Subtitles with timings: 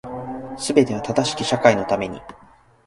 [0.57, 2.19] 全ては正しき社会のために